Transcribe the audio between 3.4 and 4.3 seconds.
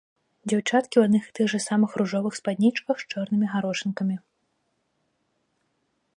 гарошынкамі.